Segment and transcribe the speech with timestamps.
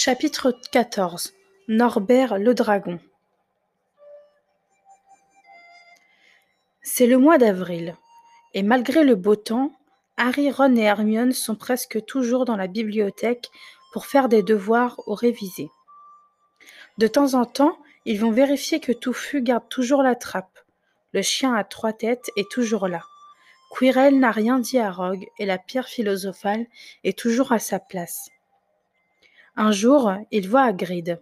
[0.00, 1.32] Chapitre XIV
[1.66, 3.00] Norbert le dragon
[6.82, 7.96] C'est le mois d'avril,
[8.54, 9.72] et malgré le beau temps,
[10.16, 13.50] Harry, Ron et Hermione sont presque toujours dans la bibliothèque
[13.92, 15.68] pour faire des devoirs ou réviser.
[16.98, 20.60] De temps en temps, ils vont vérifier que Touffu garde toujours la trappe.
[21.12, 23.02] Le chien à trois têtes est toujours là.
[23.76, 26.66] Quirrell n'a rien dit à Rogue et la pierre philosophale
[27.02, 28.30] est toujours à sa place.
[29.60, 31.20] Un jour, il voit Hagrid.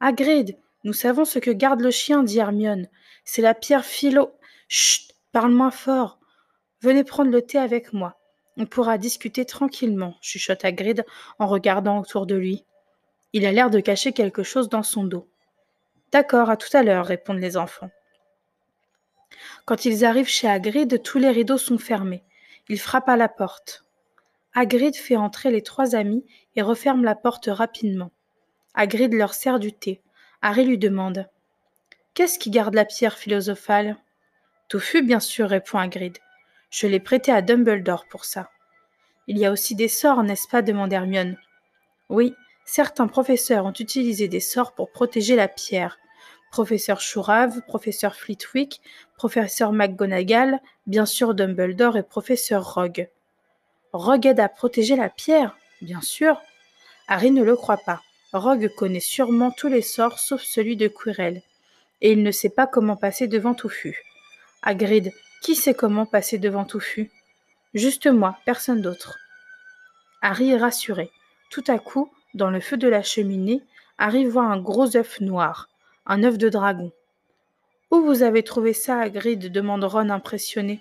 [0.00, 2.88] Hagrid, nous savons ce que garde le chien, dit Hermione.
[3.24, 4.32] C'est la pierre philo.
[4.66, 6.18] Chut, parle moins fort.
[6.80, 8.18] Venez prendre le thé avec moi.
[8.56, 11.04] On pourra discuter tranquillement, chuchote Hagrid
[11.38, 12.64] en regardant autour de lui.
[13.32, 15.28] Il a l'air de cacher quelque chose dans son dos.
[16.10, 17.90] D'accord, à tout à l'heure, répondent les enfants.
[19.64, 22.24] Quand ils arrivent chez Hagrid, tous les rideaux sont fermés.
[22.68, 23.84] Il frappe à la porte.
[24.54, 28.10] Hagrid fait entrer les trois amis et referme la porte rapidement.
[28.74, 30.02] Hagrid leur sert du thé.
[30.42, 31.26] Harry lui demande
[32.14, 33.96] Qu'est-ce qui garde la pierre philosophale?
[34.68, 36.18] Touffu, bien sûr, répond Hagrid.
[36.70, 38.50] Je l'ai prêté à Dumbledore pour ça.
[39.26, 40.60] Il y a aussi des sorts, n'est-ce pas?
[40.60, 41.38] demande Hermione.
[42.10, 42.34] Oui,
[42.66, 45.98] certains professeurs ont utilisé des sorts pour protéger la pierre.
[46.50, 48.82] Professeur Chourave, professeur Flitwick,
[49.16, 53.08] professeur McGonagall, bien sûr Dumbledore et professeur Rogue.
[53.92, 56.40] Rogue aide à protéger la pierre, bien sûr.
[57.08, 58.00] Harry ne le croit pas.
[58.32, 61.42] Rogue connaît sûrement tous les sorts sauf celui de Quirrell,
[62.00, 64.02] et il ne sait pas comment passer devant Touffu.
[64.62, 65.12] Hagrid,
[65.42, 67.10] qui sait comment passer devant Touffu?
[67.74, 69.18] Juste moi, personne d'autre.
[70.22, 71.10] Harry est rassuré.
[71.50, 73.60] Tout à coup, dans le feu de la cheminée,
[73.98, 75.68] Harry voit un gros œuf noir,
[76.06, 76.92] un œuf de dragon.
[77.90, 79.52] Où vous avez trouvé ça, Hagrid?
[79.52, 80.80] demande Ron impressionné.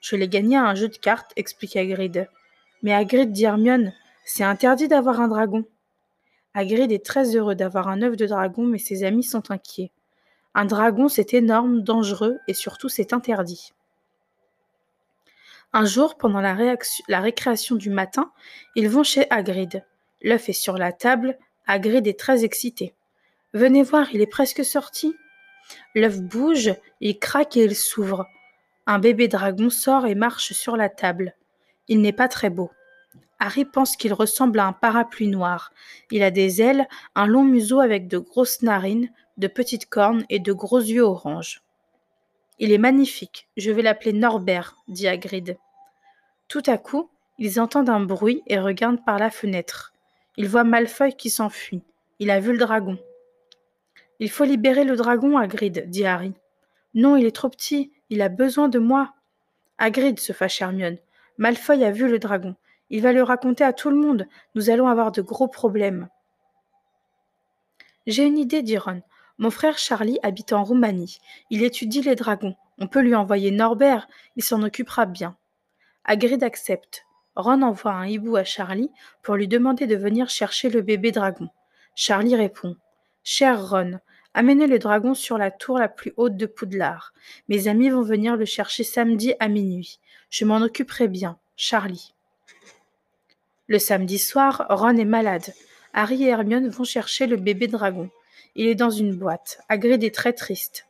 [0.00, 2.28] Je l'ai gagné à un jeu de cartes, explique Hagrid.
[2.82, 3.92] Mais Hagrid dit Hermione,
[4.24, 5.64] c'est interdit d'avoir un dragon.
[6.54, 9.92] Hagrid est très heureux d'avoir un œuf de dragon, mais ses amis sont inquiets.
[10.54, 13.72] Un dragon, c'est énorme, dangereux, et surtout c'est interdit.
[15.72, 16.56] Un jour, pendant la,
[17.20, 18.32] récréation du matin,
[18.74, 19.84] ils vont chez Hagrid.
[20.22, 21.36] L'œuf est sur la table,
[21.66, 22.94] Hagrid est très excité.
[23.52, 25.14] Venez voir, il est presque sorti.
[25.94, 28.26] L'œuf bouge, il craque et il s'ouvre.
[28.86, 31.34] Un bébé dragon sort et marche sur la table.
[31.88, 32.70] Il n'est pas très beau.
[33.38, 35.72] Harry pense qu'il ressemble à un parapluie noir.
[36.10, 40.38] Il a des ailes, un long museau avec de grosses narines, de petites cornes et
[40.38, 41.62] de gros yeux orange.
[42.58, 43.48] Il est magnifique.
[43.56, 45.58] Je vais l'appeler Norbert, dit Hagrid.
[46.48, 49.92] Tout à coup, ils entendent un bruit et regardent par la fenêtre.
[50.38, 51.82] Ils voient Malfoy qui s'enfuit.
[52.18, 52.98] Il a vu le dragon.
[54.20, 56.32] Il faut libérer le dragon, Hagrid, dit Harry.
[56.94, 57.92] Non, il est trop petit.
[58.10, 59.14] Il a besoin de moi.
[59.78, 60.98] Hagrid, se fâche Hermione.
[61.38, 62.54] Malfoy a vu le dragon.
[62.88, 64.26] Il va le raconter à tout le monde.
[64.54, 66.08] Nous allons avoir de gros problèmes.
[68.06, 69.02] J'ai une idée, dit Ron.
[69.38, 71.18] Mon frère Charlie habite en Roumanie.
[71.50, 72.54] Il étudie les dragons.
[72.78, 74.08] On peut lui envoyer Norbert.
[74.36, 75.36] Il s'en occupera bien.
[76.04, 77.04] Hagrid accepte.
[77.34, 78.90] Ron envoie un hibou à Charlie
[79.22, 81.48] pour lui demander de venir chercher le bébé dragon.
[81.96, 82.76] Charlie répond.
[83.24, 83.98] Cher Ron,
[84.38, 87.14] Amenez le dragon sur la tour la plus haute de Poudlard.
[87.48, 89.98] Mes amis vont venir le chercher samedi à minuit.
[90.28, 91.38] Je m'en occuperai bien.
[91.56, 92.12] Charlie.
[93.66, 95.54] Le samedi soir, Ron est malade.
[95.94, 98.10] Harry et Hermione vont chercher le bébé dragon.
[98.56, 99.58] Il est dans une boîte.
[99.70, 100.86] Est très triste.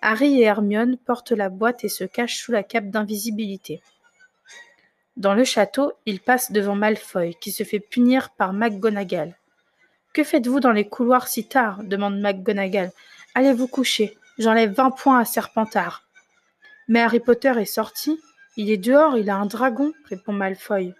[0.00, 3.82] Harry et Hermione portent la boîte et se cachent sous la cape d'invisibilité.
[5.16, 9.36] Dans le château, ils passent devant Malfoy, qui se fait punir par McGonagall.
[10.14, 11.82] Que faites-vous dans les couloirs si tard?
[11.82, 12.92] demande McGonagall.
[13.34, 14.16] Allez vous coucher?
[14.38, 16.04] J'enlève vingt points à Serpentard.
[16.86, 18.20] Mais Harry Potter est sorti.
[18.56, 20.94] Il est dehors, il a un dragon, répond Malfoy.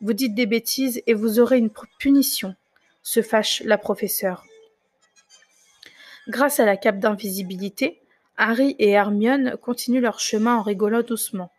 [0.00, 2.54] Vous dites des bêtises et vous aurez une punition,
[3.02, 4.44] se fâche la professeure.
[6.28, 8.02] Grâce à la cape d'invisibilité,
[8.36, 11.50] Harry et Hermione continuent leur chemin en rigolant doucement.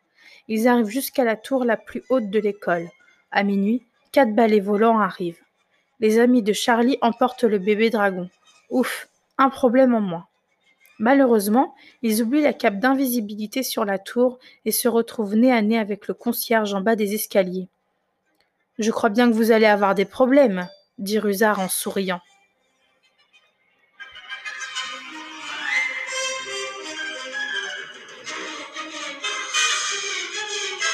[0.48, 2.88] Ils arrivent jusqu'à la tour la plus haute de l'école.
[3.32, 5.45] À minuit, quatre balais volants arrivent.
[6.00, 8.30] Les amis de Charlie emportent le bébé dragon.
[8.70, 9.08] Ouf,
[9.38, 10.28] un problème en moins.
[11.00, 15.78] Malheureusement, ils oublient la cape d'invisibilité sur la tour et se retrouvent nez à nez
[15.78, 17.68] avec le concierge en bas des escaliers.
[18.80, 22.22] Je crois bien que vous allez avoir des problèmes, dit Rusard en souriant.